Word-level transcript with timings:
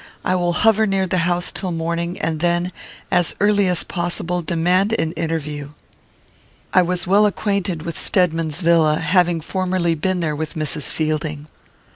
I 0.25 0.33
will 0.33 0.53
hover 0.53 0.87
near 0.87 1.05
the 1.05 1.19
house 1.29 1.51
till 1.51 1.69
morning, 1.71 2.19
and 2.19 2.39
then, 2.39 2.71
as 3.11 3.35
early 3.39 3.67
as 3.67 3.83
possible, 3.83 4.41
demand 4.41 4.93
an 4.93 5.11
interview." 5.11 5.73
I 6.73 6.81
was 6.81 7.05
well 7.05 7.27
acquainted 7.27 7.83
with 7.83 7.99
Stedman's 7.99 8.61
villa, 8.61 8.95
having 8.97 9.41
formerly 9.41 9.93
been 9.93 10.19
there 10.19 10.35
with 10.35 10.55
Mrs. 10.55 10.91
Fielding. 10.91 11.45